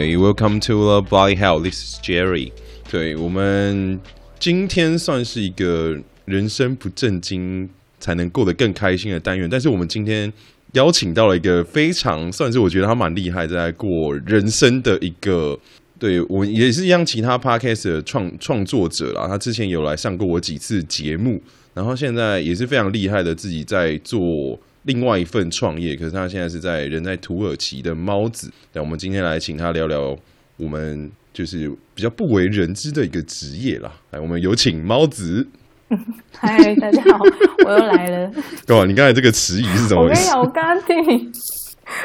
[0.00, 1.62] 对 welcome to the Body Health.
[1.64, 2.52] This is Jerry.
[2.90, 4.00] 对，我们
[4.38, 5.94] 今天算是一个
[6.24, 7.68] 人生不正经
[7.98, 10.32] 才能过得更开心的单元，但是我们今天
[10.72, 15.58] 邀请到了一个非常算是我觉得他蛮厉害，在过人生的一个，
[15.98, 19.28] 对，我也是一样其他 podcast 的创创作者啦。
[19.28, 21.38] 他之前有来上过我几次节目，
[21.74, 24.58] 然后现在也是非常厉害的，自己在做。
[24.82, 28.50] 另外一份创业，可是他现在是在人在土耳其的猫子。
[28.72, 30.16] 那我们今天来请他聊聊
[30.56, 33.92] 我们就是比较不为人知的一个职业啦。
[34.10, 35.46] 来，我们有请猫子。
[36.32, 37.18] 嗨，大家好，
[37.66, 38.30] 我又来了。
[38.66, 40.20] 对啊，你刚才这个迟疑是怎么回事？
[40.20, 41.30] 我跟你讲，我刚刚听你，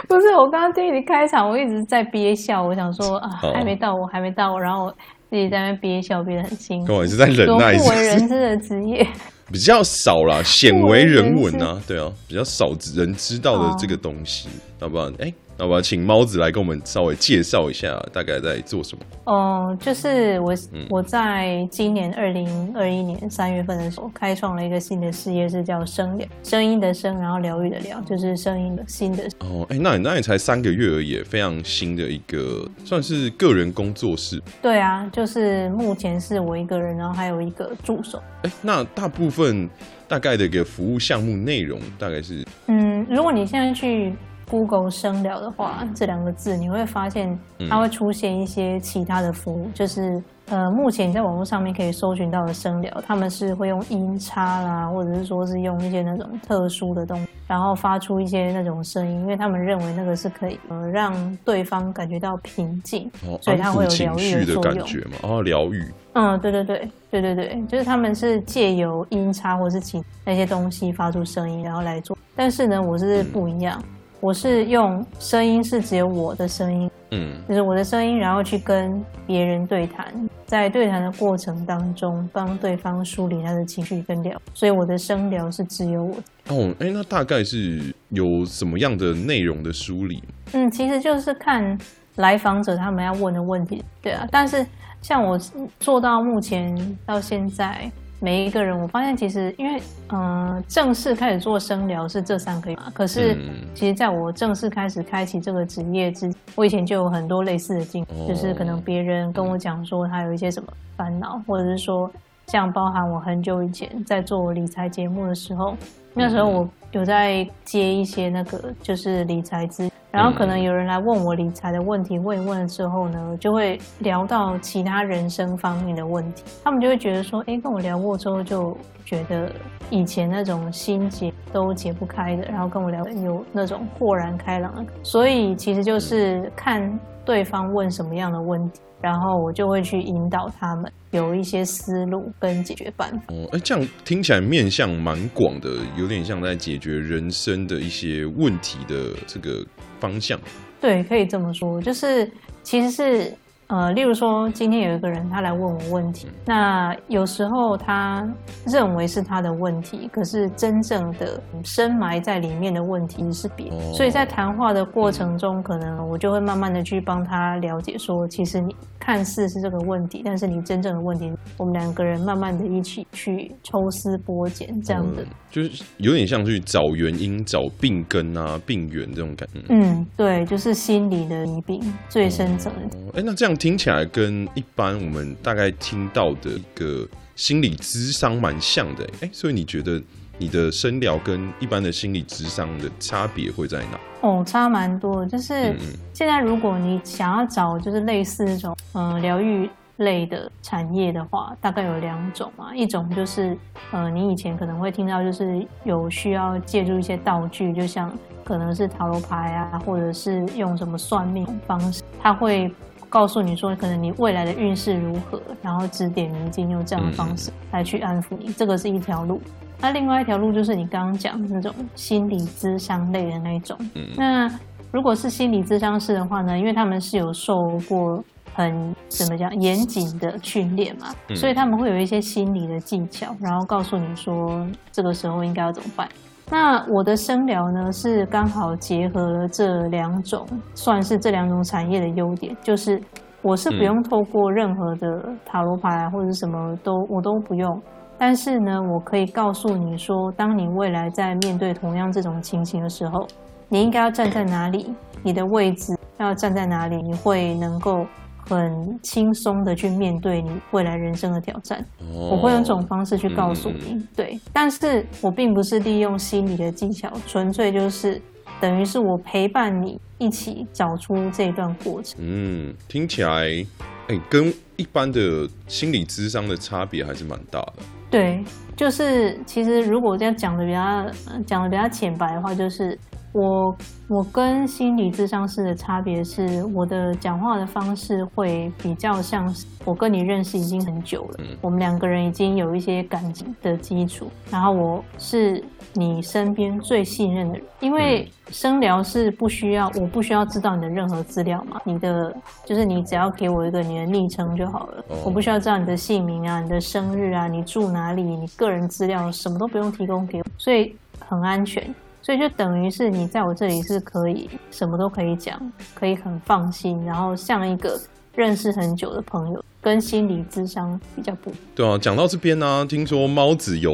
[0.07, 2.63] 不是我刚刚听你开场，我一直在憋笑。
[2.63, 4.91] 我想说啊，还没到，我还没到我，然后我
[5.29, 6.93] 自己在那憋笑，憋得很辛苦。
[6.93, 9.07] 我是在忍耐，不为人知的职业。
[9.51, 12.65] 比较少啦， 鲜为人闻啊，对啊，比较少
[12.95, 14.47] 人知道的这个东西，
[14.79, 15.09] 好不好？
[15.19, 15.33] 哎。
[15.57, 19.05] 那我要请猫子来跟我们稍微介绍一下，大概在做什么？
[19.23, 20.53] 哦、呃，就是我，
[20.89, 29.23] 我在今年二零二一年三月份的时候，开创了一个新的事业，是叫声疗，声音的声，然后疗愈的疗，就是声音的新的。
[29.39, 34.41] 哦，哎，那你那你才三个月而已，非常新的一个，算是个人工作室。
[34.61, 38.21] 对啊，就是目前是我一个人，然后还有一个助手。
[38.41, 39.69] 哎，那大部分
[40.05, 42.45] 大概的一个服务项目内容大概是？
[42.67, 44.13] 嗯，如果你现在去。
[44.49, 47.37] Google 生聊的话，这两个字你会发现
[47.69, 64.55] 它会出现一些其他的服务，就是呃，目前你在网络上面可以搜寻到的生聊，他们是会用音叉啦，或者是说是用一些那种特殊的东西，然后发出一些那种声音，因为他们认为那个是可以呃让对方感觉到平静，哦、所以它会有疗愈的。
[64.61, 65.83] 感觉嘛，哦，疗愈。
[66.13, 72.15] 嗯，对对对对对对，就是他们是借由音叉或是其那些东西发出声音，然后来做。
[72.35, 73.81] 但是呢，我是不一样。
[73.81, 73.94] 嗯
[74.25, 80.11] 我是用声音，是只有我的声音，嗯，就是我的声音，然后去跟别人对谈，
[80.47, 86.15] 在对谈的过程当中，帮对方梳理他的情绪跟聊，所以我的声疗是只有我。
[86.47, 90.23] 哦，哎，那大概是有什么样的内容的梳理？
[90.53, 91.77] 嗯，其实就是看
[92.15, 94.27] 来访者他们要问的问题，对啊。
[94.31, 94.65] 但是
[95.03, 95.39] 像我
[95.79, 97.91] 做到目前到现在。
[98.19, 102.91] 每一个人，我发现其实，因为嗯、呃，正式开始做声疗是这三个月嘛。
[102.93, 103.37] 可是，
[103.73, 112.09] 其实在我正式开始开启这个职业之，我以前就有很多类似的经历，就是可能别人跟我讲说他有一些什么烦恼，或者是说，
[112.47, 115.75] 像包含我很久以前在做理财节目的时候，
[116.15, 119.91] 那时候我有在接一些那个就是理财资。
[120.11, 126.41] 然后可能有人来问我理财的问题，问一问之后呢，就会聊到其他人生方面的问题。
[126.63, 129.51] 他们就会觉得说，哎，跟我聊过之后，就觉得
[129.89, 134.85] 以前那种心结都解不开的，然后跟我聊有那种豁然开朗的。
[135.03, 138.79] 所以其实就是看对方问什么样的问题。
[139.01, 143.25] 然后我就会去引导他们有一些思路跟解决办法。
[143.27, 149.63] 哦，哎，这样听起来面向蛮广的，有点像在解决人生的一些问题的这个
[149.99, 150.39] 方向。
[150.79, 152.31] 对，可以这么说，就是
[152.63, 153.33] 其实是。
[153.67, 158.23] 呃，例如说，今天有一个人他来问我问题，那有时候他
[158.67, 179.61] 认为是他的问题，可是真正的深埋在里面的问题是别人，所以在谈话的过程中，可能我就会慢慢的去帮他了解，说其实你看似是这个问题，但是你真正的问题，我们两个人慢慢的一起去抽丝剥茧，这样的，就是有点像去找原因、找病根啊、病源这种感觉。
[179.69, 182.97] 嗯，对，就是心理的疾病最深层的。
[183.15, 183.54] 哎，那这样。
[183.55, 190.01] 听起来跟一般我们大概听到的一个心理咨商蛮像的，哎，所以你觉得
[190.37, 193.99] 你的声疗跟一般的心理咨商的差别会在哪？
[194.21, 195.27] 哦，差蛮多的。
[195.27, 195.75] 就是
[196.13, 203.57] 现在如果你想要找就是类似这种呃疗愈类的产业的话，大概有两种嘛，一种就是
[203.91, 208.11] 呃你以前可能会听到就是有需要借助一些道具，就像
[208.43, 212.71] 可能是塔罗牌啊，或者是用什么算命方式，它会。
[213.09, 219.41] 告诉你说，可能你未来的运势如何，然后指点迷津，用这样的方式来去安抚你，这个是一条路。
[219.79, 223.77] 那另外一条路就是你刚刚讲的那种心理咨商类的那一种。
[224.15, 224.49] 那
[224.91, 227.53] 如果是心理咨商师的话呢，因为他们是有受
[227.87, 228.23] 过
[228.53, 236.07] 很怎么讲严谨的训练嘛，所以他们会有一些心理的技巧，然后告诉你说这个时候应该要怎么办。
[236.49, 240.45] 那我的生疗呢，是刚好结合了这两种，
[240.75, 243.01] 算是这两种产业的优点，就是
[243.41, 247.81] 我是不用透过任何的塔罗牌或者什么都我都不用，
[248.17, 253.27] 但是呢，我可以告诉你说，当你未来在面对同样这种情形的时候，
[253.67, 254.93] 你应该要站在哪里，
[255.23, 258.05] 你的位置要站在哪里，你会能够
[258.47, 261.83] 很轻松的去面对你未来人生的挑战。
[261.99, 264.39] 哦、我会用这种方式去告诉你，嗯、对。
[264.53, 268.21] 但是我并不是利用心理的技巧，纯粹就是
[268.61, 272.17] 等于是我陪伴你一起找出这段过程。
[272.19, 273.65] 嗯，听起来，哎、
[274.09, 277.73] 欸，跟一般的心理智商的差别还是蛮大的。
[278.09, 278.43] 对，
[278.75, 281.05] 就是其实如果这样讲的比较
[281.45, 282.97] 讲的比较浅白的话，就是。
[283.35, 283.75] 我
[284.07, 295.61] 我跟心理智商师的差别是，我的讲话的方式会比较像是我跟你认识已经很久了，我们两个人已经有一些感情的基础，然后我是
[295.91, 302.33] 你身边最信任的人，因为生疗是不需要，我不需要知道你的任何资料嘛，你的
[302.63, 311.93] 就是你只要给我一个你的昵称就好了，我不需要知道你的姓名啊、你的生日啊、你住哪里、你个人资料什么都不用提供给我，所以很安全。
[312.25, 315.61] 所以就等于是你在我这里是可以什么都可以讲，
[315.93, 318.01] 可以很放心，然后像一个
[318.33, 321.51] 认识很久的朋友，跟心理智商比较不。
[321.75, 323.93] 对啊，讲到这边呢、听说猫子有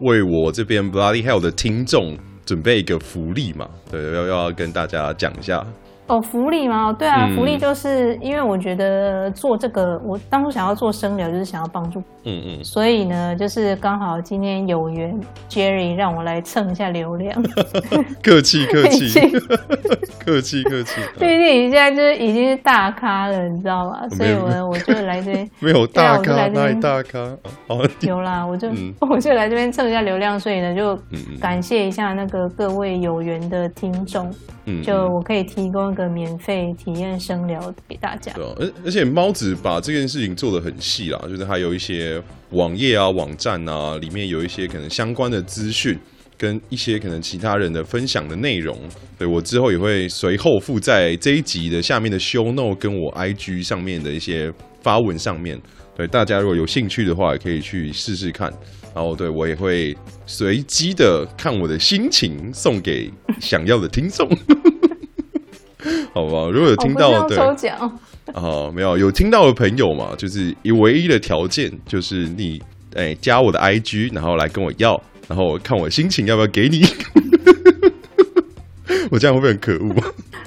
[0.00, 3.70] 为我这边 Bloody Hell 的听众准备一个福利嘛？
[3.88, 5.64] 对，要要跟大家讲一下。
[6.08, 6.90] 哦，福利吗？
[6.98, 15.14] 对啊，嗯、福利就是因为我觉得做这个，我当初想要做生疗，就是想要帮助，嗯嗯，所以呢，就是刚好今天有缘
[15.50, 17.42] ，Jerry 让我来蹭一下流量，
[18.24, 19.20] 客气客气，
[20.18, 24.08] 客气客气，毕竟你现在就是已经是大咖了，你知道吗？
[24.10, 27.18] 所以我我就来这边，没有大咖，哪里大咖？
[27.68, 30.98] 哦， 有啦，我就、嗯、我就来这边蹭一下流量，所以呢，就
[31.38, 34.34] 感谢一下那个各位有缘的听众。
[34.84, 38.32] 就我可以提供一个免费体验声疗给大家。
[38.32, 45.98] 对，而而且猫子把这件事情做得很细啦，就是还有一些网页啊、网站啊，里面有一些可能相关的资讯，
[46.36, 48.78] 跟一些可能其他人的分享的内容。
[49.18, 55.60] 对，我之后也会随后附在这一集的下面的 show note 跟我 IG 上面的一些发文上面。
[55.96, 58.52] 对，大家如果有兴趣的话，也可以去试试看。
[58.94, 59.96] 然后对我也会
[60.26, 63.08] 随机的看我的心情送给
[63.38, 64.28] 想要的听众，
[66.12, 66.48] 好吧？
[66.52, 67.76] 如果有听到的，抽奖
[68.34, 72.60] 啊，没有有听到的朋友嘛，就是以唯一的条件就是你
[72.94, 76.84] 哎加我的 IG，然后来跟我要，然后看我心情要不要给你。
[79.10, 79.94] 我这样会不会很可恶？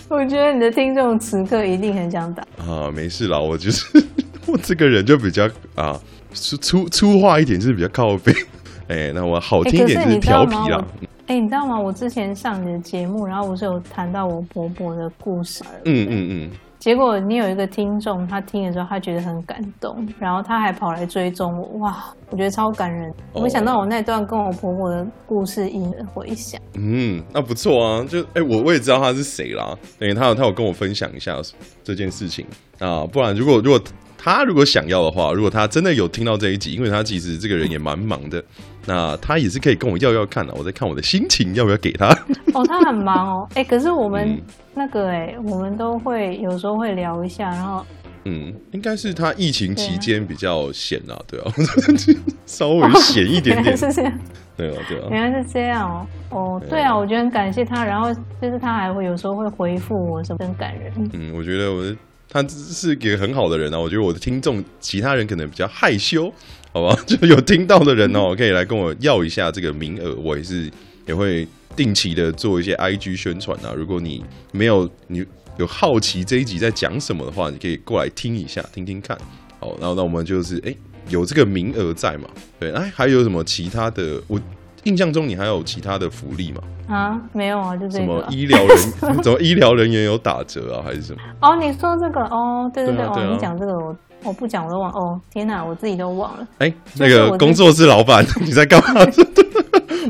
[0.09, 3.85] 我觉得你的听众此刻一定很想打啊，没事啦，我就是
[4.45, 5.99] 我这个人就比较啊。
[6.33, 8.31] 粗粗粗话一点就是比较靠背，
[8.87, 10.81] 哎、欸，那我好听一点就是调皮啦。
[11.27, 11.79] 哎、欸，你知道吗？
[11.79, 15.63] 我之前上你的节目，然后我是有谈到我婆婆的故事。
[15.85, 16.51] 嗯嗯嗯。
[16.77, 23.13] 结果你有一个听众，他听的时候他觉得很感动，然后他还跑来追踪我，哇，我觉得超感人。
[23.33, 26.59] 我没想到我那段跟我婆婆的故事引人回想。
[26.73, 31.39] 嗯，那不错啊，就哎、欸，我我也知道他是谁啦，等于他有他有跟我分享一下
[31.83, 32.45] 这件事情
[32.79, 33.79] 啊，不然如果如果。
[34.23, 38.43] 他如果想要的话，如果他真的有听到这一集，因为他其实这个人也蛮忙的，
[38.85, 40.53] 那他也是可以跟我要要看的。
[40.53, 42.07] 我在看我的心情要不要给他。
[42.53, 43.47] 哦，他很忙哦。
[43.55, 44.39] 哎、欸，可是我们
[44.75, 47.83] 那个哎、嗯，我们都会有时候会聊一下，然后
[48.25, 51.51] 嗯，应该是他疫情期间比较闲啊，对啊，
[52.45, 53.73] 稍微闲一点点。
[53.73, 54.19] 哦、是这样。
[54.55, 55.07] 对啊，对啊。
[55.09, 56.07] 原来是这样哦。
[56.29, 60.93] 哦，对啊，我觉得很感谢他，然后就是他还会有时候会回复我，什么很感人。
[61.13, 61.83] 嗯，我觉得我。
[62.33, 66.33] 他是一个很好的人啊，我觉得我的听众其他人可能比较害羞，
[66.71, 66.97] 好吧？
[67.05, 70.71] 就有听到的人哦，可以来跟我要一下这个名额，我也是
[71.05, 71.45] 也会
[71.75, 73.73] 定期的做一些 IG 宣传啊。
[73.75, 74.23] 如果你
[74.53, 75.25] 没有你
[75.57, 79.17] 有好奇这一集在讲什么的话，你可以过来听一下，听听看。
[79.59, 80.73] 好，然后那我们就是哎、
[81.09, 82.29] 有这个名额在嘛？
[82.57, 84.39] 对，哎，还有什么其他的我？
[84.83, 86.61] 印象中你还有其他的福利吗？
[86.87, 88.05] 啊，没有啊，就这个。
[88.05, 88.77] 什么医疗人？
[89.23, 91.19] 怎么医疗人员有打折啊，还是什么？
[91.41, 96.47] 哦，你说这个哦，对对对，对啊对啊、哦，你讲这个我我不讲我都忘哦，天哪，我自己都忘了。
[96.57, 99.05] 哎、欸，那个工作室老板 你在干嘛？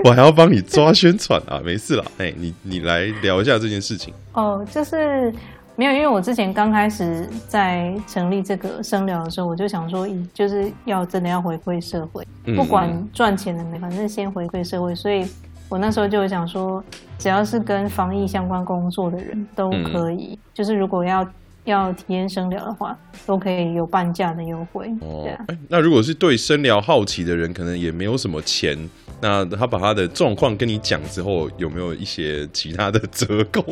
[0.05, 2.03] 我还要帮你抓宣传啊，没事啦。
[2.17, 4.13] 哎、欸，你你来聊一下这件事情。
[4.33, 5.31] 哦，就是。
[5.75, 12.25] 没有，因为我之前刚开始在成立这个生疗的时候，我就想说，就是要真的要回馈社会，
[12.55, 14.93] 不管赚钱的没，反正先回馈社会。
[14.93, 15.25] 所以
[15.69, 16.83] 我那时候就想说，
[17.17, 21.27] 只要是跟防疫相关工作的人都可以，就是如果要
[21.63, 24.87] 要体验生疗的话，都可以有半价的优惠。
[25.01, 25.45] 哦，对啊。
[25.67, 28.77] 那如果是对生疗好奇的人，可能也没有什么钱，
[29.21, 33.63] 那他把他的状况跟你讲之后，有没有一些其他的 折扣？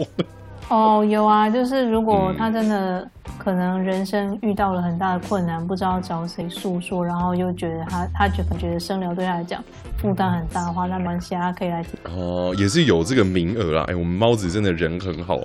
[0.69, 9.63] 哦，有啊，就是如果他真的可能人生遇到了很大的困难，不知道找谁诉说，然后又觉得他他觉得觉得生疗对他来讲
[9.97, 13.85] 负担很大的话，那蛮想可以来听哦，也是有这个名额啦。
[13.87, 15.37] 哎，我们猫子真的人很好，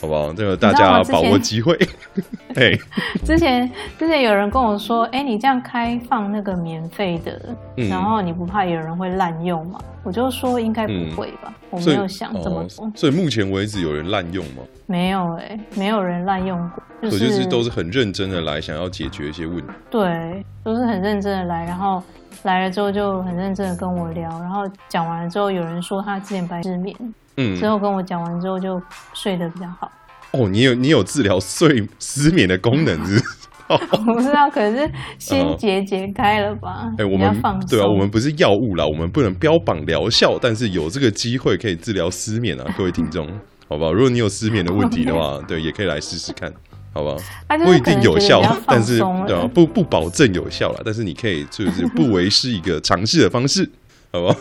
[0.00, 0.32] 好不好？
[0.32, 1.78] 这个大家把握机会。
[2.56, 2.76] 哎，
[3.24, 7.40] 之前之前有人跟我说，哎，你这样开放那个免费的，
[7.76, 9.80] 嗯、然后你不怕有人会滥用吗？
[10.02, 12.92] 我就说应该不会吧，嗯、我没有想这么多、哦。
[12.94, 14.62] 所以目前为止有人滥用吗？
[14.86, 16.82] 没有哎、欸，没有人滥用过。
[17.02, 19.72] 就是、所以就是都是很认真的来，想要解决一些问题。
[19.90, 22.02] 对，都是很认真的来，然后
[22.42, 26.96] 来了之后就很认真的跟我聊，然后讲完了之后，有人说他之前白失眠，
[27.36, 28.80] 嗯，之后跟我讲完之后就
[29.14, 29.90] 睡得比较好。
[30.32, 33.20] 哦，你有你有治疗睡失眠的功能是？
[33.70, 33.76] 我
[34.14, 36.88] 不知道，可能是心结解开了吧？
[36.98, 37.32] 哎、呃，我们
[37.68, 43.28] 对啊，我们不是药物啦，我们不能标榜疗效，但是有这个机会可以治疗失眠啊，各位听众，
[43.68, 43.92] 好不好？
[43.92, 46.52] 如果你有失眠的问题的话 对，也可以来试试看，
[46.92, 47.16] 好不好？
[47.64, 53.68] 不一定有效，但是对啊，不不保证有效了，但是你可以就是不为是一个尝试的方式，
[54.12, 54.36] 好不好？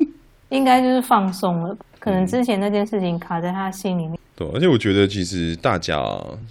[0.50, 4.18] 应该就是放松了，可能之前那件事情卡在他心里面。
[4.34, 6.00] 对，而且我觉得其实大家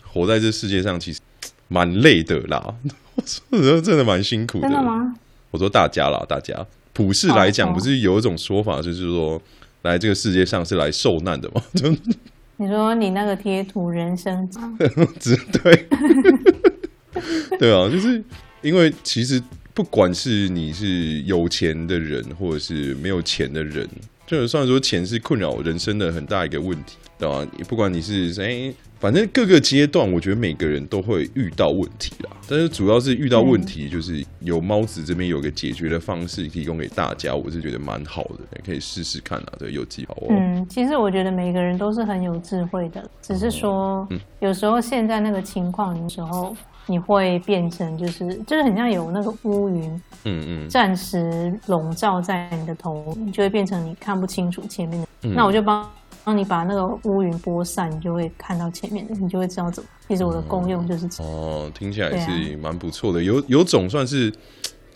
[0.05, 1.19] 活在这世界上，其实。
[1.69, 2.75] 蛮累的啦，
[3.49, 4.69] 我 说真的蛮辛苦的。
[4.69, 5.13] 真的吗？
[5.51, 9.41] 我说大家啦，大家普世来讲，不是有一种说法，就是说
[9.81, 11.61] 来这个世界上是来受难的吗？
[12.57, 14.49] 你说你那个贴图人生
[15.19, 15.87] 只对，
[17.59, 18.23] 对啊，就是
[18.61, 19.41] 因为其实
[19.73, 23.87] 不管是你是有钱的人，或者是没有钱的人，
[24.25, 27.47] 就算说钱是困扰人生的很大一个问题，对吧？
[27.67, 28.73] 不管你是谁。
[28.99, 32.31] 反正各个阶段，我觉得每个人都会遇到问题啦。
[32.49, 39.53] 但是主要是遇到问题，就是有猫子这边有个解决的方式提供给大家，我是觉得蛮好的，可以试试看啊。
[39.59, 40.27] 对，有机会哦。
[40.29, 44.07] 嗯，其实我觉得每个人都是很有智慧的，只是说，
[44.39, 46.55] 有时候现在那个情况的时候，
[46.87, 55.29] 你会变成就是就是很像有那个乌云，嗯嗯，暂时笼罩在你的头，你就会变成你看不清楚前面的。
[55.29, 55.87] 那我就帮。
[56.27, 59.87] 当你把那个乌云拨散，你就会看到前面的，你就会知道怎么。
[60.09, 61.31] 其实我的功用就是这样。
[61.31, 64.29] 哦，听起来是蛮不错的，有有种算是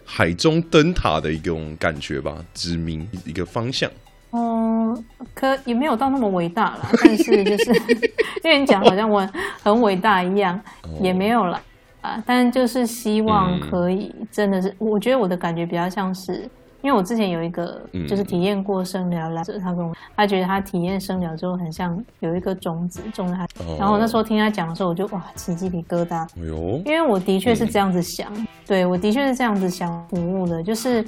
[0.03, 3.89] 海中灯塔的一种感觉吧，指明一个方向。
[4.31, 7.71] 哦、嗯，可也没有到那么伟大啦，但是就是
[8.43, 9.25] 因为你讲好像我
[9.63, 10.59] 很伟大一样，
[10.99, 11.61] 也没有啦。
[12.01, 12.21] 啊。
[12.25, 16.49] 但就是希望可以，真的是，我觉得我的感觉比较像是。
[16.81, 23.47] 因为我之前有一个就是体验过生疗来着，他跟我他觉得他体验生疗之后很像有一个种子种在他，
[23.77, 26.27] 然后我那时候听他讲的时候，我就哇起鸡皮疙瘩。
[26.39, 28.31] 哎呦，因为我的确是这样子想，
[28.65, 31.05] 对我的确是这样子想服务的，就是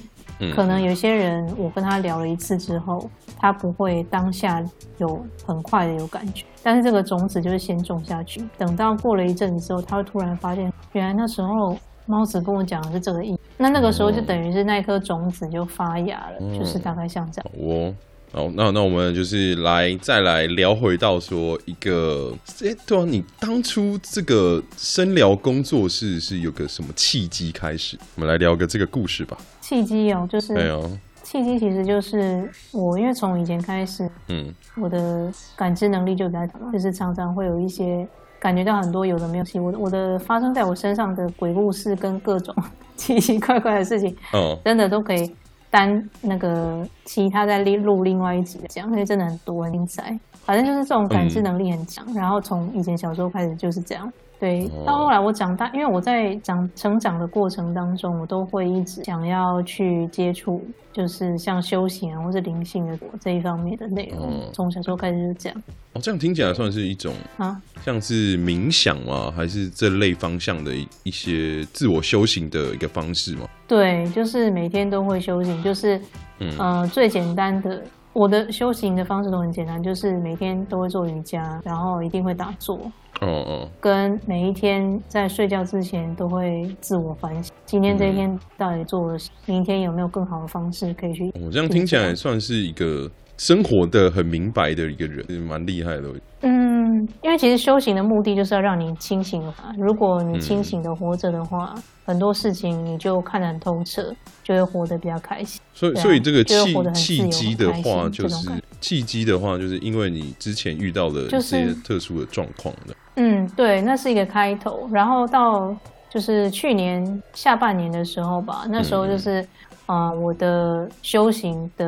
[0.55, 4.63] 可能有些人我跟他聊了一次之后，他不会当下
[4.97, 11.75] 有很快的有感觉，但是这个种子就是先种下去，等到过了一阵子之后，他会突然发现原来那时候。
[12.05, 17.51] 猫子跟我讲的是这个意，那那个时候就等于是那颗种子就发芽了，嗯、就是大概像这样。
[17.59, 17.95] 哦，
[18.31, 27.97] 好，那那我们就是来再来聊回到说一个，哎、欸，对啊，你当初这个生疗工作室是有个什么契机开始？
[28.15, 29.37] 我们来聊个这个故事吧。
[29.61, 30.97] 契机哦，就是，哎呦，
[31.33, 38.07] 契机其实就是我，因为从以前开始，嗯，我的感知能力就比较强，就是常常会有一些。
[38.39, 42.53] 感觉到很多有的没有，我我的发生在我身上的鬼故事跟各种
[42.97, 45.33] 奇奇怪怪的事情，哦，真的都可以
[45.69, 50.19] 单那个其他在录另外一集讲，因为真的很多很精彩。
[50.43, 54.11] 反正就是这种感知能力很强，嗯、然后从以前小时候开始就是这样。
[54.43, 64.51] 对，到后来我长大，因为我在长成长的过程当中，我都会一直想要去接触，就是像修行啊，或是灵性的这一方面的内容。
[64.51, 65.63] 从小时候开始就这样。
[65.93, 69.31] 哦，这样听起来算是一种啊，像是冥想吗？
[69.33, 73.47] 还是这类方向的一一些自我修行的一个方式吗？
[73.65, 75.97] 对，就是每天都会修行，就是
[76.39, 77.81] 嗯、呃，最简单的。
[78.13, 82.77] 我的修行的方式都很简单，就是每天都会做瑜伽，然后一定会打坐。
[83.21, 83.69] 哦哦。
[83.81, 89.31] 跟每一天在睡觉之前都会自我反省，今天这一天到底做了什？
[89.47, 91.33] 明天有没有更好的方式可以去？
[91.43, 93.09] 我这样听起来算是一个
[93.43, 96.03] 生活的很明白的一个人，蛮厉害的。
[96.43, 99.53] 嗯，因为其实修行的目的就是要让你清醒嘛。
[99.77, 104.13] 如果你清醒的活着的话，嗯、很多事情你就看得很透彻。
[104.45, 108.49] 就会活得比较开心，所以所以这个契契机的话，就是
[108.81, 112.93] 契机的话，就是因为你之前遇到的一些特殊的状况的。
[113.15, 114.85] 嗯，对，那是一个开头。
[114.91, 115.73] 然后到
[116.09, 119.45] 就是去年下半年的时候吧，那时候就是
[119.85, 121.85] 啊、我的修行的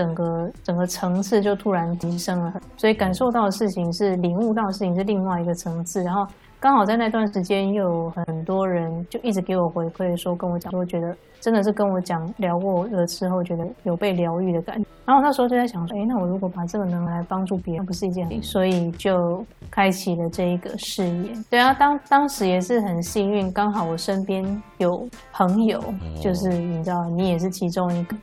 [0.00, 6.26] 整个整个层次就突然提升了，所以感受到的事情是领悟到的事情是另外一个层次，然后
[6.60, 14.86] 刚好在那段时间，又有很多人就一直给我回馈，说跟我讲，说觉得真的是跟我讲聊过了之后，觉得有被疗愈的感觉。
[15.06, 18.28] 然后那时候就在想说，哎，那我如果把这个能来帮助别人，不是一件……
[18.42, 21.30] 所以就开启了这一个事业。
[21.48, 24.44] 对啊，当当时也是很幸运，刚好我身边
[24.76, 25.82] 有朋友，
[26.22, 28.14] 就是你知道，你也是其中一个。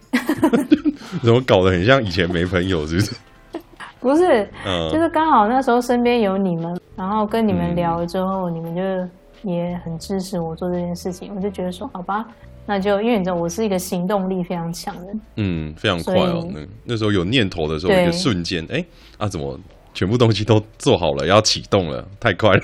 [1.23, 3.15] 怎么搞得很像以前没朋友，是不是？
[4.01, 4.47] 不是，
[4.91, 12.25] 就是刚好那时候身边有你们，然后跟你们聊了之后，嗯、你们就也很支持我做这件事情，我就觉得说，好吧，
[12.65, 16.47] 那就因为你知道我是一个行动力非常强的人，嗯，非常快哦。
[16.53, 18.83] 那那时候有念头的时候，一个瞬间，哎，
[19.17, 19.59] 啊，怎么
[19.93, 22.63] 全部东西都做好了，要启动了，太快了。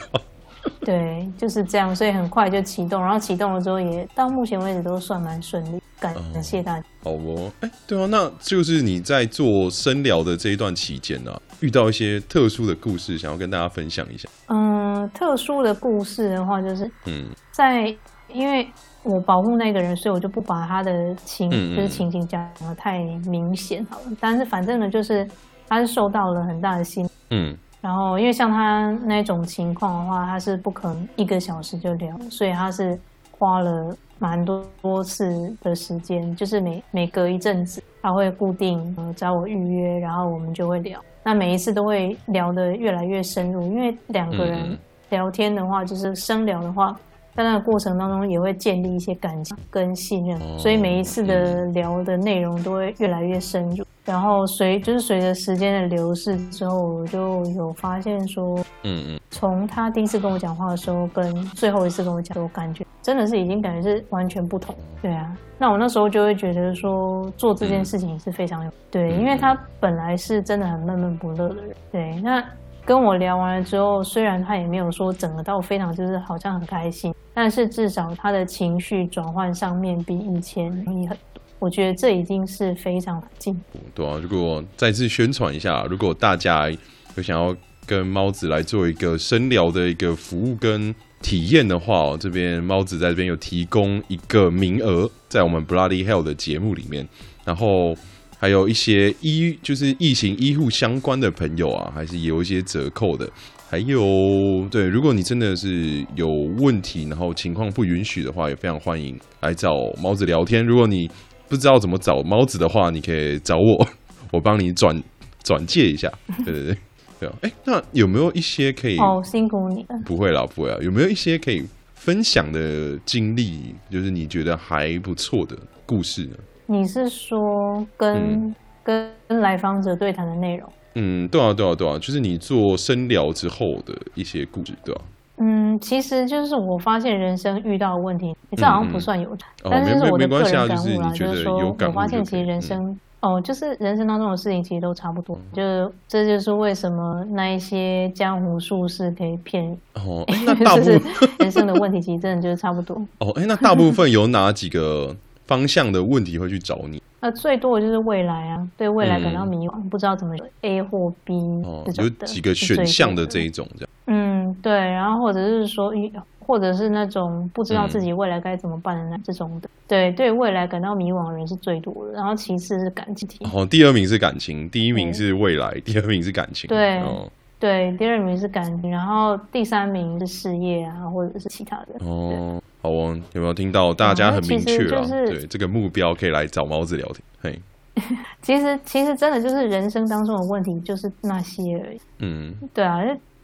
[0.81, 5.81] 对，就是这样，所以很快就启动，然后启动了之后，也到目前为止都算蛮顺利。
[5.99, 6.85] 感谢大家。
[7.01, 14.27] 好哦，哎，对啊，那就是你在做声疗的这一段期间呢、啊，遇到一些特殊的故事，想要跟大家分享一下。
[14.47, 17.95] 嗯，特殊的故事的话，就是嗯，在
[18.27, 18.69] 因为
[19.03, 24.05] 我保护那个人，所以我就不把他的情嗯嗯就是情景讲的太明显好了。
[24.19, 25.25] 但是反正呢，就是
[25.69, 27.57] 他是受到了很大的心嗯。
[27.83, 32.97] 然后，因为像他那种情况的话，他是不可能一个小时就聊，所以他是
[33.37, 40.97] 花了蛮多多次的时间，就是每每隔一阵子，他会固定呃找我预约，然后我们就会聊。
[41.25, 46.97] 那每一次都会聊得越来越深入，因为两个人聊天的话，就是深聊的话，
[47.35, 53.83] 在那个过程当中也会建立一些感情跟信任，所以每一次的聊的内容都会越来越深入。
[54.05, 64.75] 然后随就是随着时间的流逝之后，我就有发现说，嗯嗯，从他第一次跟我讲话的时候，跟最后一次跟我讲，我感觉真的是已经感觉是完全不同。
[65.01, 71.75] 对啊，那我那时候就会觉得说，做这件事情是非常有对，因为他本来是真的很闷闷不乐的人。
[71.89, 72.43] 对，那
[72.85, 81.41] 跟我聊完了之后，虽然他也没有说整个到非常就是好像很开心，但是至少他的情绪转换上面比以前容易很多。
[81.59, 83.79] 我觉得这已经是非常进步。
[83.95, 86.69] 对啊，如果再次宣传一下，如果大家
[87.15, 97.07] 有想要跟猫子来做一个深聊的一个服务跟体验的话，这边猫子在这边有提供一个名额，在我们 Bloody Hell 的节目里面，
[97.45, 97.95] 然后
[98.43, 103.25] 还有一些医就是疫情医护相关的朋友啊，还是有一些折扣的。
[103.69, 106.27] 还有，对，如果你真的是有
[106.57, 110.61] 问题，然后情况不允许的话，也非常欢迎来找猫子聊天。
[110.65, 111.09] 如果你
[111.47, 113.87] 不知道怎么找猫子的话，你可以找我，
[114.33, 115.01] 我帮你转
[115.41, 116.11] 转介一下。
[116.43, 116.77] 对对对，
[117.21, 117.35] 对啊。
[117.43, 118.99] 哎，那有没有一些可以？
[118.99, 119.97] 好辛苦你了。
[120.05, 120.77] 不会啦，不会啊。
[120.81, 123.73] 有没有一些可以分享的经历？
[123.89, 126.35] 就是你觉得还不错的故事呢？
[126.73, 130.67] 你是说跟、嗯、跟来访者对谈的内容？
[130.95, 135.05] 嗯，对啊，对啊，对啊，就是你做深聊之后的一些故事，对吧、啊？
[135.37, 150.25] 嗯，其实就是我发现人生遇到的问题，这好像不算有，但是是我的个人感悟啦，哦、就是说我发现其实人生、嗯、哦，就是人生当中的事情其实都差不多，嗯、就这就是为什么那一些江湖术士可以骗人哦。
[150.45, 151.01] 那大部分
[151.39, 153.31] 人生的问题其实真的就是差不多哦。
[153.35, 155.15] 哎，那大部分有哪几个
[155.53, 156.99] 方向的问题会去找你？
[157.21, 163.89] 那最多的就是未来啊，对未来感到迷惘，嗯、不知道怎么 A 或 B 哦，有几个选项的这一种这样。
[164.07, 165.93] 嗯，对，然后或者是说，
[166.39, 172.13] 或者是那种不知道自己未来该怎么办的那这种的，嗯、对，对未来感到迷惘的人是最多的。
[172.13, 177.31] 然后其次是感情，哦，第二名是感情，第一名是未来，第二名是感情，对，哦、
[177.63, 182.05] 对，第二名是感情，然后第三名是事业啊，或者是其他的。
[182.05, 182.61] 哦。
[182.81, 183.93] 好哦，有没有听到？
[183.93, 187.23] 大家很明确啊，就是、对这个目标可以来找猫子聊天。
[187.41, 187.61] 嘿，
[188.41, 191.97] 其实其实真的就是人生当中的问题就是那些而已。
[192.19, 192.99] 嗯，对啊，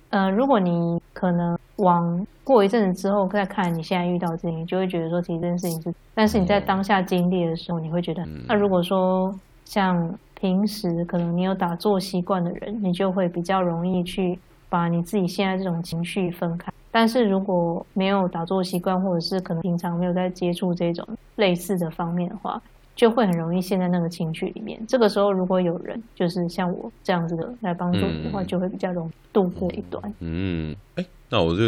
[0.10, 14.38] 呃，如果你可能往过一阵子之后再看你现在遇到的事情，你就会觉得说其实这件事情是，但是你在当下经历的时候，你会觉得，嗯、那如果说像平时可能你有打坐习惯的人，你就会比较容易去
[14.70, 16.72] 把你自己现在这种情绪分开。
[16.92, 22.62] 但是如果没有打坐习惯，或者是可能平常没有在接触这种类似的方面的话，
[22.96, 24.80] 就会很容易陷在那个情绪里面。
[24.88, 30.14] 这个时候，如果有人就是像我这样子的来帮助你的话，嗯、就会比较容易度过一段。
[30.20, 31.62] 嗯，哎，那我就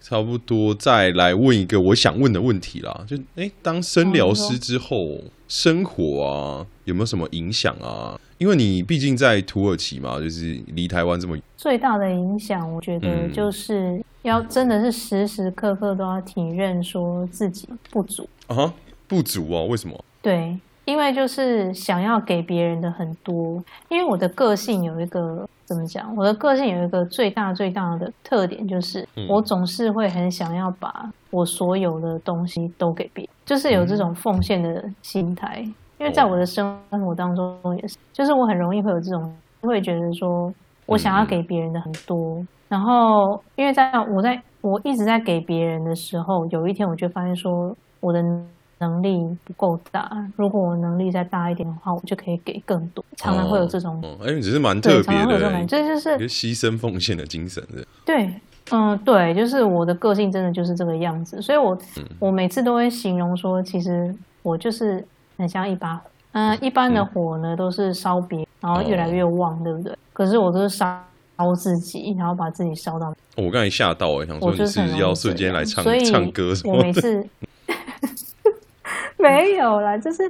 [0.00, 3.04] 差不多再来问一个我想问的问题啦。
[3.06, 8.18] 就哎，当生疗师之后，嗯、生活啊有没有什么影响啊？
[8.38, 11.42] 因为你毕竟在土耳其嘛，就是离台湾这么远。
[11.56, 13.96] 最大的影响，我觉得就是。
[13.96, 18.72] 嗯要真的是时时刻刻都要体认说自己不足啊，
[19.08, 19.66] 不足哦？
[19.66, 20.04] 为什么？
[20.22, 26.14] 对，因为就是想要给别人的很多，因为我的个性有一个怎么讲？
[26.14, 35.68] 我的个性有一个最大最大的特点，就是我总是会很想要把我所有的东西都给别人，就是有这种奉献的心态。
[36.02, 40.52] 因为在我的生活当中也是，就是我很容易会有这种，会觉得说
[40.86, 48.20] 我想要给别人的很多，然后因为在我在我一直在给别人的时候，有一天我就发现说我的。
[48.82, 53.04] 能力不够大，如果我能力再大一点的话，我就可以给更多。
[53.14, 57.86] 常常会有这种，哎、哦哦欸，只是蛮特别的，常常会有这种感觉，这就是牺牲奉献的精神的。
[58.04, 58.28] 对，
[58.72, 64.12] 嗯，对，就是我的个性真的就是这个样子，所以我，我、嗯、我每次都会形容说，其实
[64.42, 65.06] 我就是
[65.36, 69.96] 很像一把火，嗯、呃，一般的火呢都是烧别，然后越来越旺，哦、对不对？
[70.12, 71.02] 可是我都是烧
[71.38, 73.14] 烧自己，然后把自己烧到。
[73.36, 77.26] 我刚才吓到，我想说你是要瞬间来唱唱歌什么的，我每次。
[79.18, 80.28] 没有啦，就是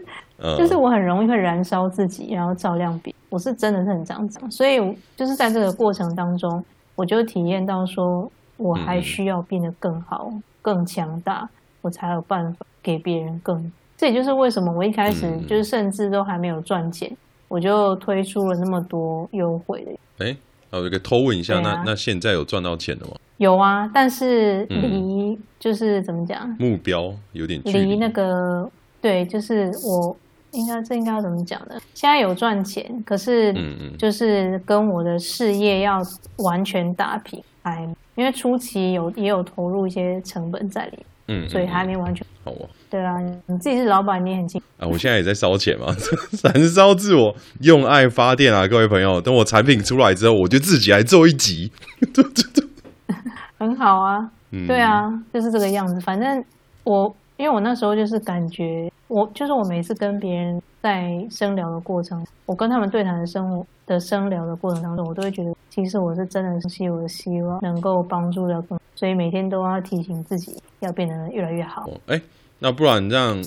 [0.59, 3.19] 就是我很容易会燃烧自己，然后照亮别人。
[3.31, 4.79] 我是真的是很这样子，所以
[5.17, 6.63] 就是在这个过程当中，
[6.95, 11.49] 我就体验到说，我还需要变得更好、更强大，
[11.81, 13.73] 我才有办法给别人更。
[14.03, 17.09] 这也就是为什么我一开始就是甚至都还没有赚钱，
[17.47, 20.27] 我就推出了那么多优惠的。
[20.27, 20.37] 哎，
[20.73, 23.13] 有一个偷问一下，那那现在有赚到钱了吗？
[23.37, 28.69] 有啊，但是离就是怎么讲，目标有点离那个。
[29.01, 30.17] 对，就是我
[30.51, 31.81] 应该这应该要怎么讲呢？
[31.95, 33.55] 现在有赚钱，可是
[33.97, 36.03] 就是跟我的事业要
[36.39, 37.85] 完全打平，还
[38.17, 42.69] 因为初期有也有投入一些成本在里面，嗯，所以还没完全好啊。
[42.91, 43.15] 对啊，
[43.47, 44.87] 你自己是老板，你也很清楚啊。
[44.87, 45.87] 我现在也在烧钱嘛，
[46.45, 51.71] 燃烧自我，用爱发电啊，各位朋友，等我产品出来之后，我就自己来做一集，
[52.13, 52.67] 对对对
[53.59, 54.31] 很好啊。
[54.67, 56.01] 对啊，就是这个样子。
[56.01, 56.45] 反正
[56.85, 57.15] 我。
[57.39, 71.89] 因为我那时候就是感觉，我就是我每次跟别人在深聊的过程，我跟他们对谈的生活的深聊的过程当中，我都会觉得，其实我是真的是我希望能够帮助到更，所以每天都要提醒自己要变得越来越好。
[72.05, 72.23] 哎、欸，
[72.59, 73.43] 那不然让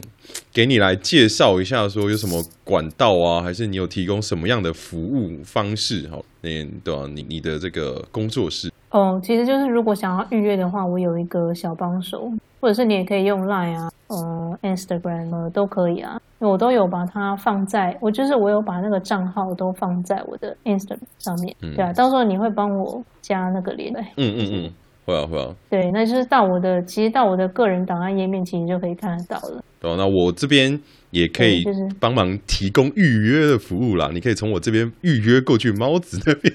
[0.51, 6.07] 给你来介绍一下，说有什么管道啊，还是你有提供什么样的服务方式？
[6.09, 6.49] 好，那
[6.83, 8.71] 对啊，你你的这个工作室。
[8.89, 12.31] 哦，其实就是如果想要预约的话，我有一个小帮手，
[12.65, 24.73] 或者是你也可以用 Line 啊，呃，Instagram 呃都可以啊，我都有把它放在，我就是我有把那个账号都放在我的 Instagram 上面，嗯、对啊，到时候你会帮我加那个连，对，嗯嗯嗯，
[25.05, 29.63] 会啊会啊，对，那就是到我的，其实到我的个人档案页面，其实就可以看得到了。
[29.79, 36.51] 对、啊，那我这边也可以就是帮忙提供预约的服务啦，你可以从我这边预约过去猫子那边。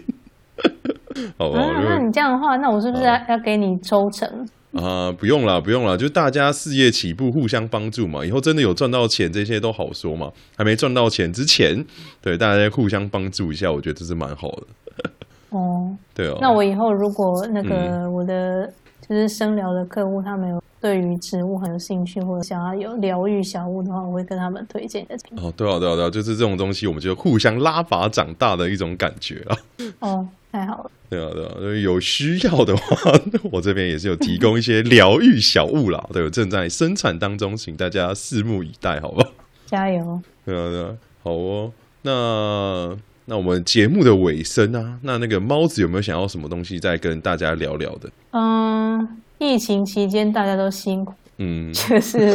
[1.38, 4.28] 好吧，啊，那你这样的话，那我是不是要要给你抽成
[4.72, 5.12] 啊，呃？
[5.12, 8.24] 不用了，不用了，就大家事业起步，互相帮助嘛。
[8.24, 10.32] 以后真的有赚到钱，这些都好说嘛。
[10.56, 11.84] 还没赚到钱之前，
[12.20, 15.10] 对大家互相帮助一下，我觉得这是蛮好的。
[15.50, 16.38] 哦， 对哦。
[16.40, 18.72] 那我以后如果那个我的
[19.08, 25.14] 就是生聊的客户，他们有对于植物很有兴趣，或者想要有疗愈小物的话，我会跟他们推荐的。
[25.36, 29.56] 哦，对啊，对啊，对啊，就是这种东西，我们就互相拉拔长大的一种感觉啊。
[30.00, 30.28] 哦。
[30.52, 33.12] 太好了，对啊，对啊，有需要的话，
[33.52, 39.30] 我这边也是有提供一些疗愈小物啦，对，我正在生产当中，请大家拭目以待，好不好？
[39.66, 40.20] 加油！
[40.44, 41.72] 对啊，对啊，好哦。
[42.02, 48.10] 那那我们节目的尾声啊，那那个猫子有没有想要什么东西再跟大家聊聊的？
[48.32, 49.08] 嗯，
[49.40, 52.32] 疫情期间大家都辛苦，嗯，就是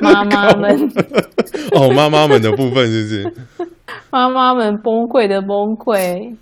[0.00, 0.90] 妈妈们
[1.76, 3.66] 哦，妈妈们的部分是不是？
[4.10, 6.34] 妈妈们崩溃的崩溃。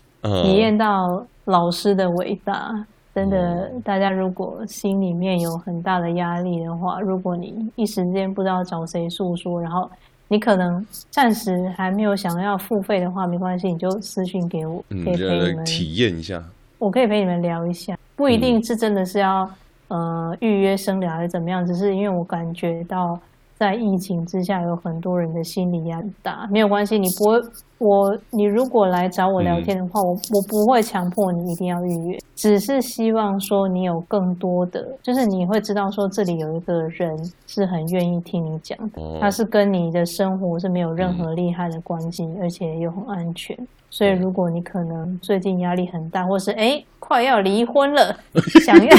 [0.42, 2.72] 体验到老师的伟大，
[3.14, 9.86] 真的，大家如果心里面有很大的压力的话，如果你一时间不知道找谁诉说，然后
[10.28, 16.42] 你可能暂时还没有想要付费的话，没关系，你就私讯给我，可以陪你们体验一下。
[16.78, 19.46] 我可以陪你们聊一下，不一定是真的是要
[19.88, 23.18] 呃预约生聊还是怎么样，只是因为我感觉到。
[23.56, 26.46] 在疫情之下，有很多人的心理压力大。
[26.50, 27.40] 没有关系，你不会，
[27.78, 43.56] 我你如果来找我聊天的话，嗯、我我不会强迫你一定要预约，只是希望说你有更多的，就是你会知道说这里有一个人是很愿意听你讲的，哦、他是跟你的生活是没有任何利害的关系，嗯、而且又很安全。
[43.88, 48.16] 所以如果你可能最近压力很大，或是哎快要离婚了，
[48.66, 48.96] 想要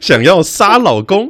[0.00, 1.28] 想要杀老公。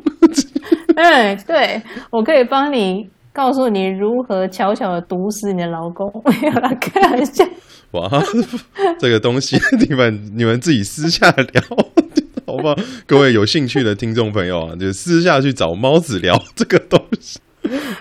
[1.01, 1.81] 嗯，对，
[2.11, 6.11] 我可以帮你告诉你如何悄悄的毒死你的老公。
[6.27, 7.45] 没有啦，开玩笑。
[7.93, 8.09] 哇，
[8.99, 9.57] 这个东西
[9.89, 11.63] 你们你们自己私下聊，
[12.47, 12.75] 好不好？
[13.07, 17.39] 各位有兴趣的听众朋友啊，就私下去找猫子聊这个东西。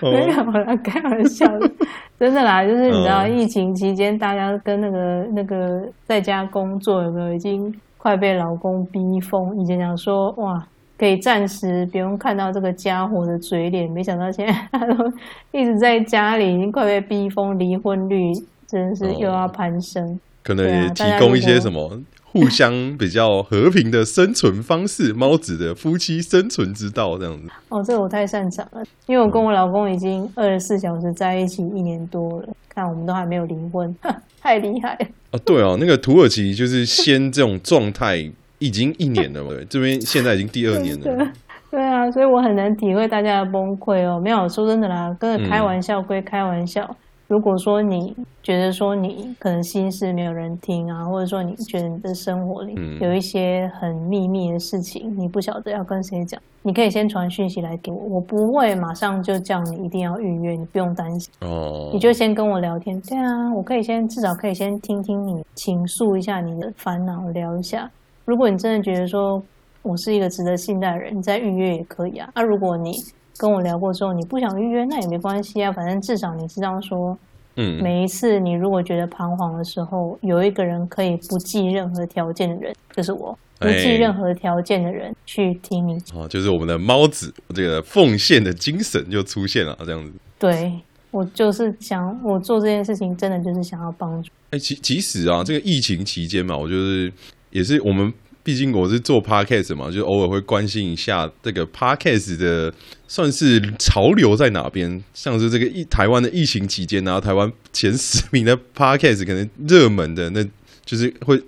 [0.02, 1.70] 没有啦，开玩笑的，
[2.18, 9.56] 真的啦，就是你知道，疫情期间大家跟那个那个在家工作有没有已经快被老公逼疯？
[9.60, 10.66] 以前讲说哇，
[10.98, 15.12] 可以暂时不用看到这个家伙的嘴脸，没想到现在他都
[15.52, 18.32] 一直在家里，已经快被逼疯，离婚率
[18.66, 20.18] 真的是又要攀升。
[20.42, 22.00] 可能也提供一些什么。
[22.30, 27.48] 互相比较和平的生存方式，猫子的夫妻生存之道这样子。
[27.70, 33.92] 哦，这个我太擅长了，因为我跟我老公已经二十四小时在一起一年多了，看我们都还没有离婚，
[34.42, 35.06] 太厉害了。
[35.32, 41.32] 哦，对哦，那个土耳其就是先这种状态已经一年了嘛， 对，这边现在已经第二年了。
[41.70, 44.18] 对啊，所以我很能体会大家的崩溃哦。
[44.18, 46.84] 没有说真的啦，跟着开玩笑归开玩笑。
[46.90, 46.96] 嗯
[47.28, 67.90] 如果说你觉得说你可能心事没有人听啊，或者说你觉得你的生活里有一些很秘密的事情，你不晓得要跟谁讲，你可以先传讯息来给我，我不会马上就叫你一定要预约，你不用担心哦，你就先跟我聊天，对啊，我可以先至少可以先听听你倾诉一下你的烦恼，聊一下。
[68.28, 69.42] 如果你真的觉得说
[69.80, 72.30] 我是一个值得信赖的人，你再预约也可以啊。
[72.34, 72.92] 那、啊、如果你
[73.38, 75.72] 跟我聊过之后，你不想预约，那也没关系啊。
[75.72, 77.18] 反正至少你知道说，
[77.56, 85.96] 嗯，每一次你如果觉得彷徨的时候，有一个人可以不计任何条件的人，就是我，不计任何条件的人去听你。
[86.14, 90.12] 哦，就是我们的猫子，这个奉献的精神就出现了，这样子。
[90.38, 90.70] 对，
[91.10, 94.30] 我就是想，我做这件事情，真的就是想要帮助。
[94.50, 97.10] 哎，其其实啊，这个疫情期间嘛，我就是
[97.50, 98.12] 也是我们。
[98.44, 102.72] 毕竟我是做 podcast 嘛，就偶尔会关心一下这个 podcast 的
[103.06, 105.04] 算是潮流在哪边。
[105.12, 110.42] 像是这个疫台湾的疫情期间，然后台湾前十名的 podcast 可能热门的，那
[110.86, 111.38] 就是会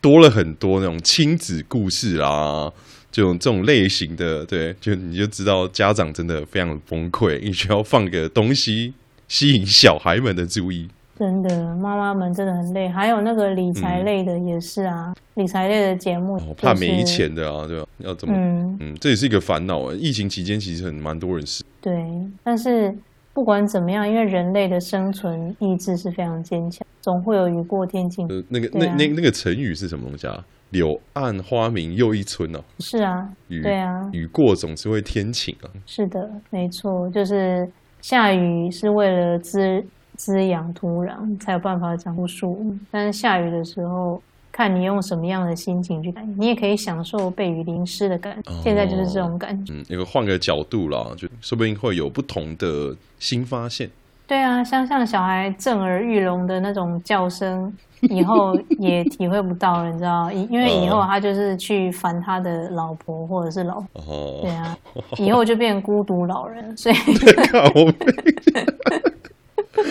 [0.00, 2.70] 多了很多那种亲子故事啊，
[3.10, 8.94] 这种这种类型的，对，就你就知道家长真的非常崩溃，你需要放个东西
[9.26, 10.88] 吸引小孩们的注意。
[11.16, 12.88] 真的，妈妈们真的很累。
[12.88, 17.86] 还有那个理财类的也是啊，嗯、理财类的节目、就是，怕没钱的啊，对吧？
[17.98, 18.34] 要怎么？
[18.36, 19.94] 嗯嗯，这也是一个烦恼啊。
[19.94, 21.62] 疫情期间其实很蛮多人是。
[21.80, 22.04] 对，
[22.42, 22.92] 但是
[23.32, 28.26] 不管怎么样，因为人类的生存意志是非常坚强，总会有雨过天晴。
[28.28, 30.44] 呃，那个、啊、那那那个成语是什么东西啊？
[30.70, 32.60] 柳暗花明又一村哦。
[32.80, 35.70] 是啊，雨对啊，雨过总是会天晴啊。
[35.86, 39.84] 是的，没错，就是下雨是为了滋。
[40.16, 44.22] 滋养土壤才有办法长出树，但是下雨的时候，
[44.52, 48.52] 看你用什么样的心情去看，你也可以享受被雨淋湿的感觉。
[48.52, 49.72] 哦、现在就是这种感觉。
[49.72, 53.90] 嗯，一个换个角度啦，就说不定会有不同的新发现。
[54.26, 57.70] 对啊，像像小孩震耳欲聋的那种叫声，
[58.02, 60.32] 以后也体会不到了，你知道？
[60.32, 64.02] 因因为以后他就是去烦他的老婆或者是老婆。
[64.06, 64.38] 哦。
[64.40, 64.78] 对啊，
[65.18, 66.94] 以后就变孤独老人，所以。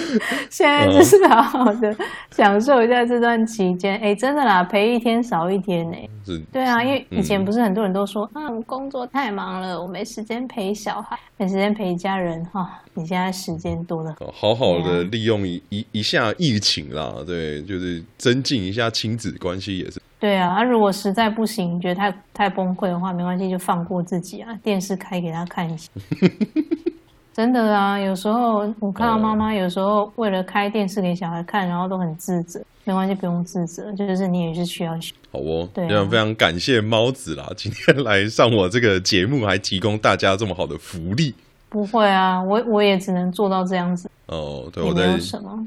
[0.49, 1.95] 现在就是好好的
[2.31, 6.09] 享受一下这段期间，哎、欸，真的啦，陪一天少一天呢、欸。
[6.51, 12.79] 对啊，因为以前不是很多人都说，嗯、啊，工作太忙了，我没时间陪小孩，没时间陪家人哈。
[12.93, 20.01] 你现在时间多了，好好的利用一一一下疫情啦，对，就是增进一下亲子关系也是。
[20.19, 25.89] 对啊，啊，如果实在不行，觉得太太崩溃的话，没关系，就放过自己啊，电视开给他看一下。
[27.33, 32.61] 真的啊，有时候我看到妈妈有时候为了开电视给小孩看，然后都很自责。
[32.85, 35.13] 没关系，不用自责，就是你也是需要学。
[35.31, 41.33] 好哦，对啊，非常非常感谢猫子啦， 今天来上我这个节目，还提供大家这么好的福利。
[41.69, 44.11] 不会啊，我我也只能做到这样子。
[44.27, 45.17] 哦，对，我在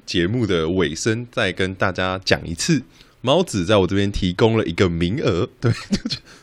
[0.05, 2.81] 节目的尾声再跟大家讲一次，
[3.23, 5.73] 猫子在我这边提供了一个名额， 对，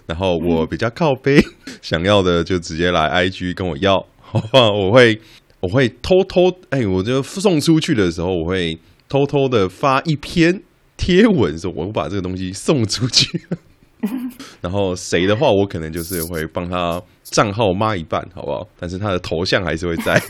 [0.06, 1.40] 然后我比较靠背，
[1.82, 4.06] 想要的就直接来 IG 跟我要。
[4.54, 5.20] 我会，
[5.60, 10.62] 我会偷偷哎，我就送出去的时候，我会偷偷的发一篇
[10.98, 13.42] 贴文，说我把这个东西送出去。
[14.60, 18.68] 然后谁的话，我可能就是会帮他账号抹一半，好不好？
[18.78, 20.22] 但是他的头像还是会在。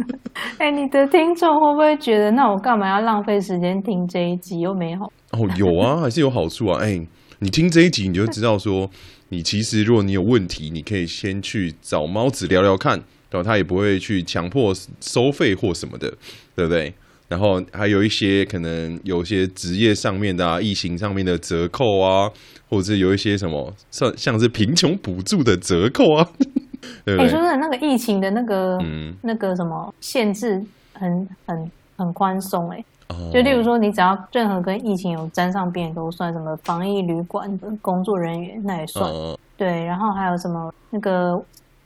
[0.56, 5.04] 哎，你的听众会不会觉得，那我干嘛要浪费时间听这一集又没好？
[5.32, 6.80] 哦，有啊，还是有好处啊。
[6.80, 6.98] 哎，
[7.40, 8.88] 你听这一集，你就知道说，
[9.28, 13.02] 你其实如果你有问题，你可以先去找猫子聊聊看。
[13.30, 16.08] 对，他也不会去强迫收费或什么的，
[16.56, 16.92] 对不对？
[17.28, 22.30] 然后还有一些可能有些职业上面的啊，疫情上面的折扣啊，
[22.70, 26.26] 或者是有一些什么像像是贫穷补助的折扣啊，
[27.04, 27.24] 对不对？
[27.24, 30.58] 你说的那个疫情的那个，嗯，那个什么限制
[30.94, 32.82] 很很很宽松哎，
[33.30, 39.12] 就例如说你只要任何跟疫情有沾上边都算，什么防疫旅馆的工作人员那也算，
[39.58, 41.38] 对，然后还有什么那个。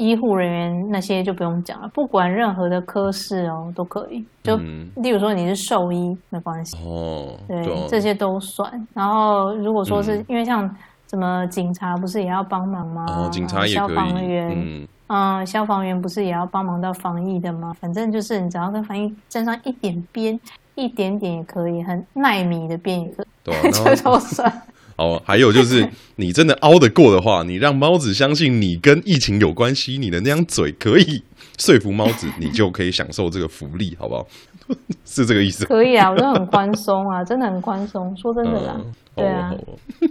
[0.02, 4.24] 医护人员那些就不用讲了，不管任何的科室哦都可以。
[4.42, 8.70] 就、嗯、例如说你是兽医，没关系哦，对，这些都算。
[8.92, 10.68] 然后如果说是、嗯、因为像
[11.08, 13.06] 什么警察不是也要帮忙吗？
[13.08, 13.74] 哦，警察也可以。
[13.74, 17.72] 消防员，嗯，嗯，消防员不是也要帮忙到防疫的吗？
[17.80, 20.38] 反正就是你只要跟防疫沾上一点边，
[20.74, 23.60] 一点点也可以，很耐米的边也可以，对、啊，
[23.94, 24.62] 这都算。
[25.02, 31.22] 哦，还有就是，你真的熬得过的话，你让猫子相信你跟疫情有关系，你的那张嘴可以
[31.58, 34.26] 说服猫子，你就可以享受这个福利，好不好？
[35.04, 35.64] 是这个意思？
[35.66, 38.16] 可以啊，我觉得很宽松啊， 真的很宽松。
[38.16, 39.52] 说真的啦，嗯、对啊，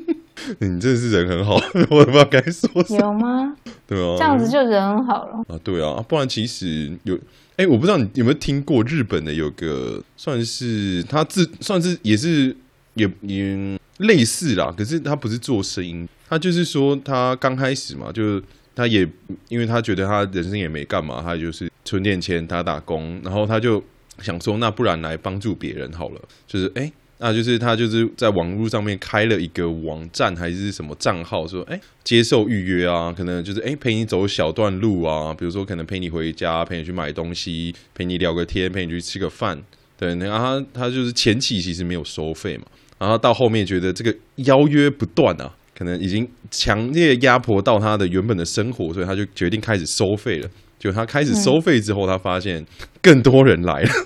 [0.60, 1.56] 你真的是人很好，
[1.90, 3.00] 我也不知道该说什么。
[3.00, 3.56] 有吗？
[3.88, 5.60] 对啊，这样子就人很好了啊。
[5.64, 7.18] 对啊，不然其实有，
[7.56, 12.56] 哎，我不知道你有没有听过日本的有个算是他自算是也是
[12.96, 13.80] 也也。
[14.02, 18.44] 类似啦，可是他不是做声音，他就是说他刚开始嘛，就是
[18.76, 19.08] 他也
[19.50, 23.84] 因为他觉得他人生也没干嘛，他就是存点钱打打工，然后他就
[24.22, 39.62] 想说，那不然来帮助别人好了，就是哎、那就是他就是在网络上面开了一个网站还是什么账号，说哎、接受预约啊，可能就是哎、陪你走小段路啊，比如说可能陪你回家，陪你去买东西，陪你聊个天，陪你去吃个饭，
[39.98, 42.66] 对，然后他他就是前期其实没有收费嘛。
[43.02, 50.48] 然后到后面觉得这个邀约不断啊，可能已经强烈压迫到他的原本的生活，所以他就决定开始收费了。
[50.78, 52.64] 就他开始收费之后，他发现
[53.02, 53.90] 更多人来了，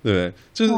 [0.00, 0.32] 不对？
[0.54, 0.72] 就是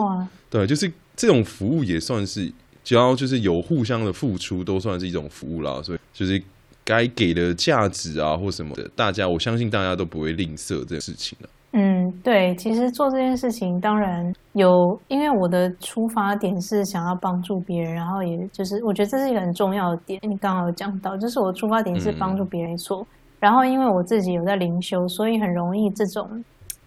[0.48, 2.50] 对，就是这种服务也算是，
[2.82, 5.82] 只要就是有互相的付出，都算是一种服务啦。
[5.82, 6.42] 所以就是
[6.84, 11.48] 该给的价值啊，或什么的，大家我相信大家都不会吝啬这件事情了。
[11.72, 20.18] 嗯，对，其实做这件事情当然有，因为我的出发点是想要帮助别人，然后也就是我觉得这是一个很重要的点。
[20.22, 23.06] 你刚好有讲到，就是我的出发点是帮助别人做，嗯、
[23.40, 26.42] 然后因为我自己有在灵修，所以很容易这种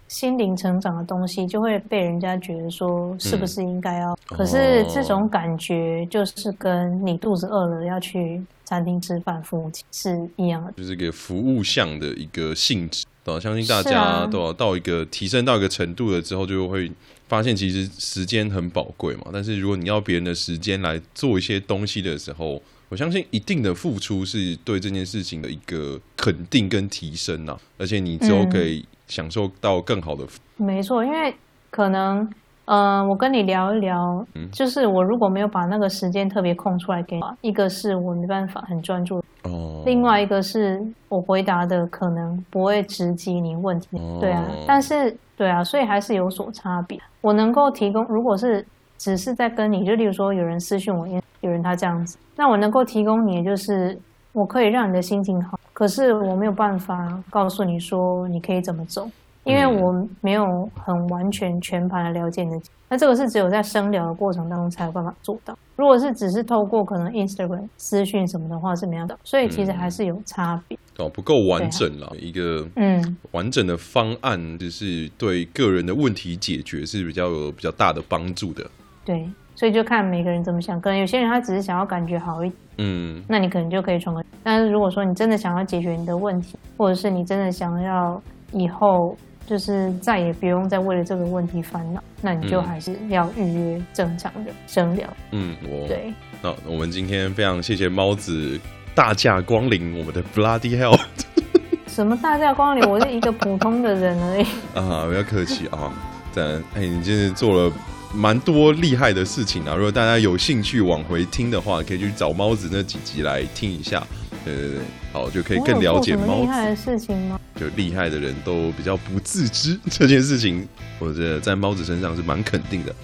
[0.08, 13.06] 心灵成长的东西就会被人家觉得说是不是应该要，嗯、可是这种感觉就是跟你肚子饿了要去餐厅吃饭服务是一样的，就是个服务项的一个性质。
[13.24, 16.90] 对，相信大家都要到一个提升到一个程度了之后，就会
[17.28, 19.26] 发现其实时间很宝贵嘛。
[19.32, 27.56] 但是如果你要别人的时间来做一些东西的时候，我相信一定的付出是对这件事情的一个肯定跟提升呐。
[27.78, 30.24] 而且你之后可以享受到更好的。
[30.58, 31.34] 嗯，没错，因为
[31.70, 32.28] 可能。
[32.66, 46.98] 嗯、呃，我跟你聊一聊，就是我如果没有把那个时间特别空出来给你，一个是我没办法很专注，哦，另外一个是我回答的可能不会直击你问题，哦、对啊，但是对啊，所以还是有所差别。
[47.20, 48.64] 我能够提供，如果是
[48.96, 51.06] 只是在跟你，就例如说有人私讯我，
[51.40, 53.98] 有人他这样子，那我能够提供你的就是
[54.32, 59.08] 我可以让你的心情好，可是我没有办法告诉你说你可以怎么走。
[59.44, 60.44] 因为我没有
[60.76, 65.56] 很完全全盘的了解你的，那这个是只有在深聊的过程当中才有办法做到。
[65.74, 70.78] 如果是只是透过可能 Instagram 私讯什么的话是没有的，所以其实还是有差别。
[70.98, 78.64] 哦，不够完整了，一个嗯完整的方案就是对个人的问题解决是比较有比较大的帮助的。
[79.04, 80.80] 对，所以就看每个人怎么想。
[80.80, 84.22] 可能有些人他只是想要感觉好一点，嗯，那你可能就可以传个。
[84.44, 89.16] 但是如果说你真的想要解决你的问题，或者是你真的想要以后。
[89.52, 95.06] 就是再也不用再为了这个问题烦恼，那你就还是要预约正常的声聊。
[95.32, 96.10] 嗯，我对。
[96.40, 98.58] 那我们今天非常谢谢猫子
[98.94, 100.98] 大驾光临我们的 Bloody Hell。
[101.86, 102.82] 什么大驾光临？
[102.88, 104.46] 我是一个普通的人而已。
[104.74, 105.92] 啊，不要客气啊。
[106.34, 107.70] 但哎，你今天做了
[108.14, 109.74] 蛮多厉害的事情啊！
[109.74, 114.02] 如果大家有兴趣往回听的话，可以去找猫子那几集来听一下。
[114.46, 114.80] 对对对，
[115.12, 116.40] 好，就可以更了解猫子。
[116.42, 117.38] 厉害的事情吗？
[117.56, 120.66] 就厉害的人都比较不自知 这件事情，
[120.98, 122.94] 我觉得在猫子身上是蛮肯定的。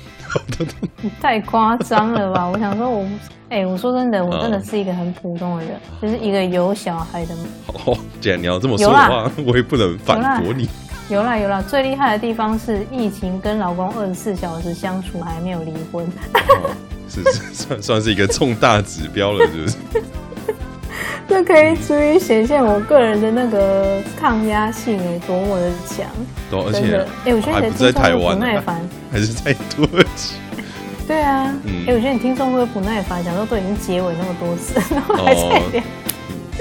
[1.03, 2.47] 你 太夸张了吧！
[2.47, 3.09] 我想说我，我
[3.49, 7.35] 哎，我说真的，我真的是一个很普通的人，啊、就是一个有小孩的。
[7.66, 10.68] 哦，既然你要这么说的话，我也不能反驳你。
[11.09, 16.05] 有啦有啦，最厉害的地方是疫情跟老公二十四小时相处还没有离婚，
[16.35, 16.70] 哦、
[17.09, 19.76] 是是 算算是一个重大指标了，是不是？
[21.29, 26.07] 这可以足以显现我个人的那个抗压性哎，多么的强！
[26.51, 28.81] 而且，哎，我觉得你的听众会不耐烦，
[29.12, 30.37] 还是在土耳其？
[31.07, 31.55] 对啊，
[31.87, 35.83] 哎，我觉得你听众会不耐烦，讲说都已经结尾那么多次，然后还在聊。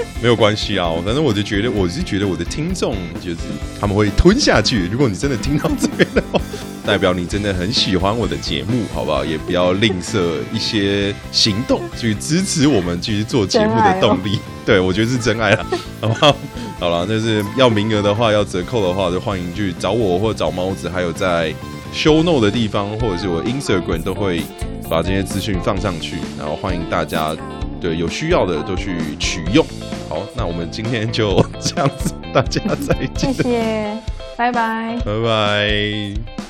[0.22, 3.38] 没有关系啊，反正我就觉得，我是觉得我的听众就是
[3.80, 4.88] 他们会吞下去。
[4.90, 6.40] 如果你真的听到这边的话。
[6.88, 9.22] 代表你真的很喜欢我的节目，好不好？
[9.22, 14.38] 也不要吝啬一些行动去支持我们继续做节目的动力。
[14.64, 15.66] 对，我觉得是真爱了，
[16.00, 16.34] 好不好？
[16.80, 21.52] 好了，就是要名额的话，要折扣的话，就欢迎去找我或者找猫子，还有在
[21.94, 24.42] show note 的地方，或者是我 Instagram 都会
[24.88, 27.36] 把这些资讯放上去，然后欢迎大家
[27.80, 29.64] 对有需要的都去取用。
[30.08, 33.96] 好，那我们今天就这样子，大家再见，谢谢，
[34.36, 36.47] 拜拜，拜拜。